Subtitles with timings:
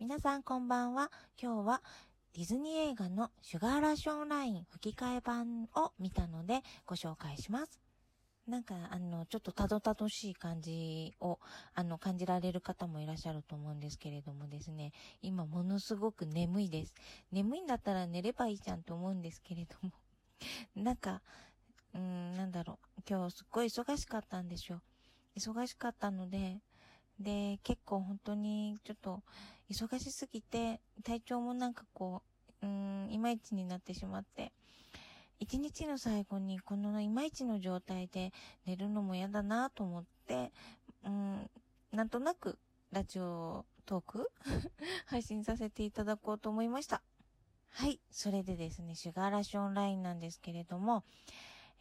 [0.00, 1.10] 皆さんこんばんは。
[1.38, 1.82] 今日は
[2.34, 7.78] ディズニー映画のシュガーラッシュオンライン吹き替え版を見たのでご紹介します。
[8.48, 11.38] なんか、あの、ちょっとたどたどしい感じを、
[11.74, 16.94] あの、感じられる方もいらっしゃると思うんですけれどもですね、今ものすごく眠いです。
[17.30, 19.92] 眠いんだったら寝ればいいじゃんと思うんですけれども、
[20.82, 21.20] なんか、
[21.92, 24.80] うん、なんだろう、今日すっごい忙しかったんでしょ。
[25.36, 26.62] 忙しかったので、
[27.18, 29.22] で、結構本当にちょっと
[29.70, 32.22] 忙しすぎて、体調もなんかこ
[32.62, 34.52] う、うーん、いまいちになってしまって、
[35.38, 38.32] 一日の最後にこのいまいちの状態で
[38.66, 40.52] 寝るのも嫌だなと思って、
[41.04, 41.50] うん、
[41.92, 42.58] なんとなく
[42.92, 44.30] ラジオトーク
[45.06, 47.02] 配信させていただこうと思いました。
[47.70, 48.00] はい。
[48.10, 51.04] それでですね、シュガーラッシュオンラインなんですけれども、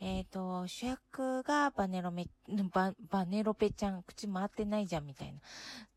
[0.02, 2.28] えっ、ー、と、主役がバネロメ、
[2.72, 5.40] バ、バネロペちゃん、口回ってないじゃん、みたいな。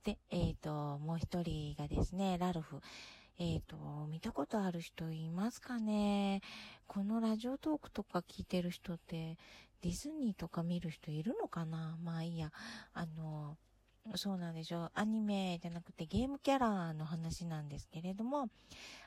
[0.02, 2.80] で、えっ、ー、と、もう一人がですね、ラルフ。
[3.38, 6.42] えっ、ー、と、見たことある人いますかね？
[6.86, 9.39] このラジオトークとか聞いてる人って、
[9.81, 11.97] ディズニーとか見る人いるのかな？
[12.03, 12.53] まあいいや。
[12.94, 13.56] あの、
[14.17, 14.91] そうなんでしょう。
[14.95, 18.48] アニメじゃなくてゲームキャラの話なんですけれども、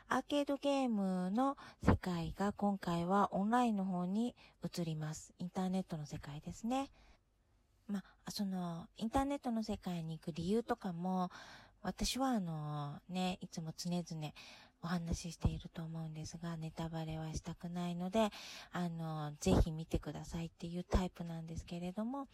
[0.07, 5.33] アーケードゲームの世界が今回はオンラインの方に移ります。
[5.39, 6.89] インターネットの世界ですね。
[7.87, 11.29] まあ、その、インターネットの世界に行く理由とかも、
[11.81, 14.33] 私はあの、ね、いつも常々
[14.85, 18.29] お話ししていると思うんですが、ネタバレはしたくないので、
[18.71, 22.27] あの、ぜひ見てくださいっていうタイプなんですけれども、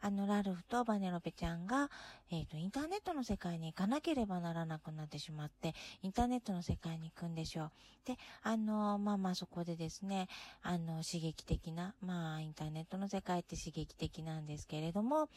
[0.00, 1.90] あの、ラルフとバネロペちゃんが、
[2.30, 7.70] えっ、ー、と、インターネットの世界に行かなければならなくなってしまって、インターネットの世界に行くんでしょう。
[8.06, 10.28] で、あの、まあまあそこでですね、
[10.62, 15.28] あの、刺激的な、まあ、インターネットの世界って刺激的なんですけれども、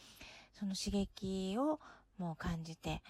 [0.54, 1.78] その刺激を
[2.16, 3.02] もう感じて、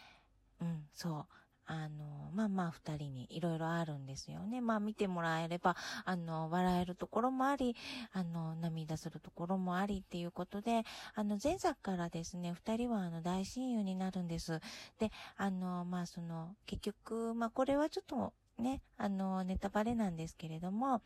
[0.60, 1.43] うん、そう。
[1.66, 4.60] あの、まあまあ二人にいろいろあるんですよね。
[4.60, 7.76] まあ見てもらえれば、あの、笑えるところもあり、
[8.12, 10.82] あの、涙するところもありっていうことで、
[11.14, 14.60] あの、前作からですね、二人はあの、大親友になるんです。
[14.98, 21.02] で、あの、まあその、結局、まあこれはちょっと、ね、あの、ネタバレなんですけれども、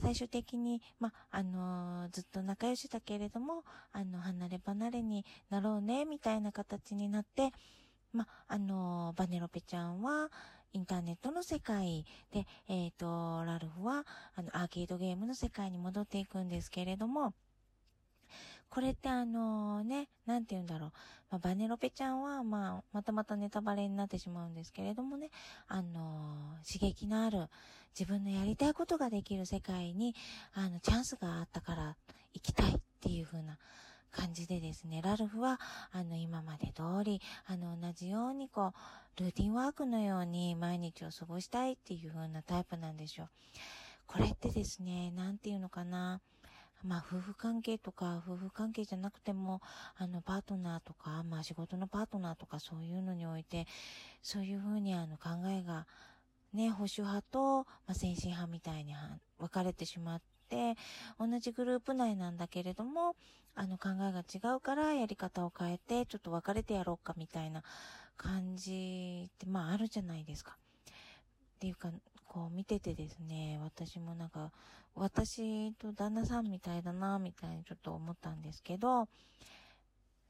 [0.00, 7.52] 最終的に、ま、あの、ずっと仲良しだけれども、あの、離れ離れになろうね、みたいな形になって、
[8.12, 10.30] ま、あの、バネロペちゃんは、
[10.72, 14.04] インターネットの世界で、えっ、ー、と、ラルフは、
[14.36, 17.34] あの、アーケードゲームの世界に戻っていくんですけれども、
[18.70, 20.92] これってあのね、なんて言うんだろう。
[21.28, 25.30] まあ、バネロペちゃんは、まあ、またまたネタバレになってしまうんですけれどもね、
[25.66, 27.48] あの刺激のある、
[27.98, 30.14] 自分のやりたいことができる世界に、
[30.54, 31.96] あの、チャンスがあったから
[32.32, 33.58] 行きたいっていう風な、
[34.10, 35.60] 感じでですね、ラルフは、
[35.92, 38.72] あの、今まで通り、あの、同じようにこ
[39.16, 43.28] う、ルーティンワークのように毎日を過ごしたいっていう風なタイプなんでしょう。
[44.06, 46.20] これってですね、なんていうのかな。
[46.82, 49.60] まあ、夫婦関係とか、夫婦関係じゃなくても、
[49.96, 53.66] あの、パートナーとか、まあ、仕事のパートナーとか、そういうのにおいて、
[54.22, 55.86] そういうふうに、あの、考えが、
[56.54, 58.94] ね、保守派と、まあ、先進派みたいに
[59.38, 60.74] 分かれてしまって、
[61.18, 63.14] 同じグループ内なんだけれども、
[63.54, 67.62] あの考えが違うからやり方を変えて、ちょっと別れてやろうかみたいな
[68.16, 70.56] 感じって、まああるじゃないですか。
[71.56, 71.90] っていうか、
[72.26, 74.50] こう見ててですね、私もなんか、
[74.94, 79.08] 私と旦那さんみたいだな、みたいにちょっと思ったんですけど、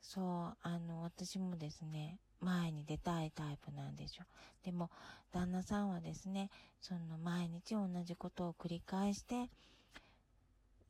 [0.00, 4.24] そう、あの、私もですね、前に出たいタイプなんでしょ。
[4.64, 4.90] でも、
[5.30, 6.50] 旦那さんはですね、
[6.80, 9.50] その毎日同じことを繰り返して、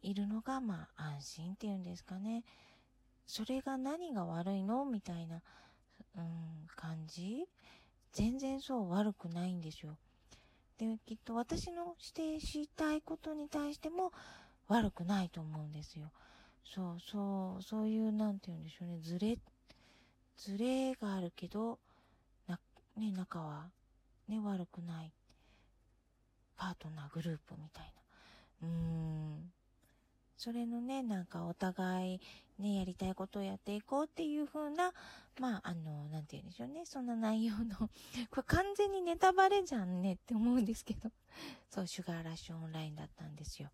[0.02, 2.44] いるのが、まあ、安心っていうんですかね。
[3.26, 4.84] それが何が悪いの？
[4.84, 5.40] みたいな、
[6.16, 7.46] うん、感じ
[8.12, 9.96] 全然そう悪くないんですよ。
[10.78, 14.12] で、きっと私のしてしたいことに対しても
[14.66, 16.10] 悪くないと思うんですよ。
[16.64, 19.38] そうそう、そういう、なんて言うんでしょうね、ずれ、
[20.36, 21.78] ずれがあるけど、
[22.46, 22.58] な、
[22.96, 23.70] ね、仲は、
[24.28, 25.12] ね、悪くない。
[26.56, 27.92] パートナーグループみたい
[28.62, 28.68] な。
[28.68, 29.52] うーん。
[30.40, 32.20] それのね、なんかお互い
[32.58, 34.94] ね、やりたいことをやっていこうっていう風な、
[35.38, 36.86] まあ、あの、なんて言うんでしょうね。
[36.86, 37.76] そんな内容の
[38.30, 41.10] これ完全にネタバレじゃんねって思うんですけど。
[41.68, 43.70] そう、シュガーラッシュオンラインだったんですよ。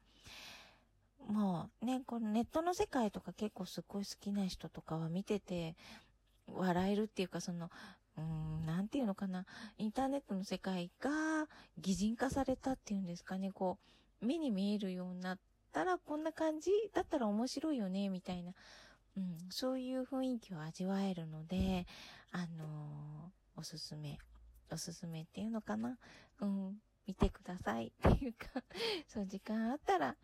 [1.28, 5.76] もうね、このネットの世界とか結構すっごい好きな人とかは見てて、
[6.48, 7.70] 笑えるっていうか、その、
[8.16, 9.46] うーん、なんていうのかな。
[9.78, 11.46] インターネットの世界が
[11.78, 13.52] 擬人化されたっていうんですかね。
[13.52, 13.78] こ
[14.20, 15.38] う、目に見えるようになっ、
[15.76, 16.70] ったらこんな感じ？
[16.94, 18.52] だったら面白いよね、みたいな。
[19.14, 21.86] うん、そういう雰囲気を味わえるので、
[22.32, 24.18] あのー、おすすめ
[24.70, 25.98] おすすめっていうのかな？
[26.40, 26.76] うん、
[27.06, 28.46] 見てくださいっていうか
[29.06, 30.16] そう、時間あったら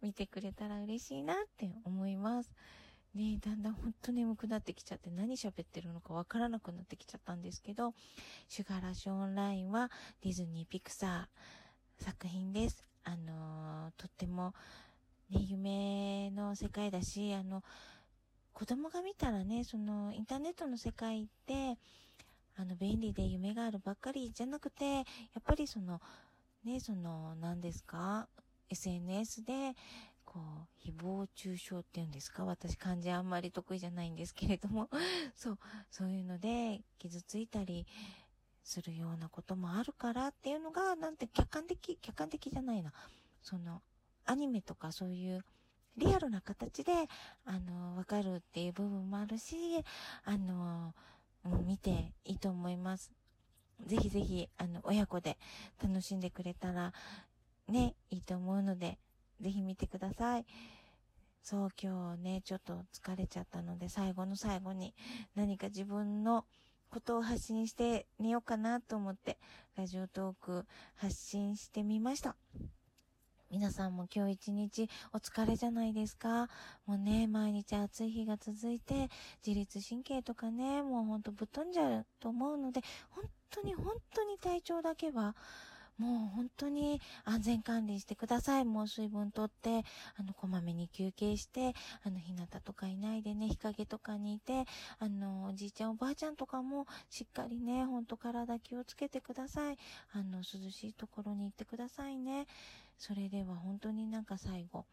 [0.00, 2.52] 見てくれたら嬉しいなって思います。
[3.14, 7.92] ねえだんだんほんと眠くなってきちゃって何喋ってるのかわからなくなってきちゃったんですけど、
[8.48, 9.90] シュガーラッシュオンラインは
[10.22, 12.86] ディズニーピクサー作品です。
[13.04, 14.54] あのー、とっても、
[15.30, 17.62] ね、夢の世界だし、あの、
[18.52, 21.78] 子供が見たらね、その、インターネットの世界って、
[22.56, 25.04] あの、便利で夢があるばっかりじゃなくて、やっ
[25.44, 26.00] ぱりその、
[26.64, 28.28] ね、その、何ですか
[28.68, 29.74] ?SNS で、
[30.24, 34.88] こう、誹謗中傷っていうんですか私漢字あんまり得意じゃないんですけれども、
[35.34, 35.58] そう、
[35.90, 37.86] そういうので傷ついたり
[38.64, 42.92] するようなこともあるからっていうのが、なんて客観的、客観的じゃないな。
[43.42, 43.82] その、
[44.26, 45.44] アニメとかそういう
[45.96, 46.92] リアルな形で、
[47.44, 49.56] あの、わかるっていう部分もあるし、
[50.24, 50.94] あの、
[51.44, 53.12] うん、見ていいと思います。
[53.86, 55.36] ぜひぜひ、あの、親子で
[55.82, 56.92] 楽しんでくれたら、
[57.68, 58.98] ね、いいと思うので、
[59.40, 60.46] ぜひ見てください。
[61.42, 64.94] そう、今日ね、ちょっと疲れちゃったので、最後の最後に
[65.34, 66.44] 何か自分の
[66.90, 69.38] ことを発信してみようかなと思って、
[69.76, 72.36] ラジオトーク発信してみました。
[73.52, 76.48] 皆さんも今日一日お疲れじゃないですか。
[76.86, 79.10] もうね、毎日暑い日が続いて、
[79.46, 85.36] 自律神経とかね、もうほんとぶっ飛んじゃうと思うので、本当に本当に体調だけは、
[85.98, 88.64] もう本当に安全管理してください。
[88.64, 89.84] もう水分とって、
[90.16, 94.64] あの、こまめに休憩して、あの、日向とかいないでね、日陰とかにいて、
[94.98, 99.78] あの、おじいちゃんおばあちゃんとかもしっかりね、ほんと体気をつけてください。
[100.12, 102.46] あの、涼しいところに行ってくださいね。
[102.98, 104.86] それでは本当になんか最後、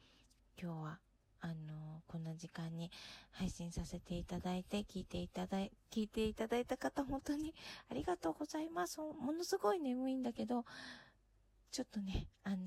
[0.61, 0.99] 今日は
[1.41, 2.91] あの、こんな時間に
[3.31, 7.53] 配信させていただいて、聞いていただい、聞いていただいた方、本当に
[7.89, 9.00] ありがとうございます。
[9.00, 10.65] ものすごい眠いんだけど、
[11.71, 12.57] ちょっとね、あのー、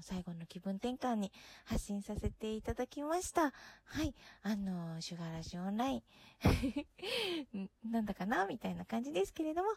[0.00, 1.32] 最後の気分転換に
[1.64, 3.42] 発信させていただきました。
[3.42, 4.14] はい。
[4.42, 6.02] あのー、シュガーラッシオンライ
[7.54, 9.70] ン なんだかなみたいな感じですけれども、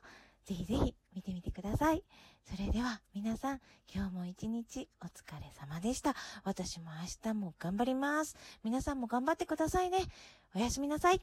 [0.45, 2.04] ぜひぜひ見てみてください。
[2.44, 3.62] それでは皆さん、
[3.94, 6.16] 今日も一日お疲れ様でした。
[6.44, 8.36] 私も明日も頑張ります。
[8.63, 10.00] 皆さんも頑張ってくださいね。
[10.56, 11.22] おやすみなさい。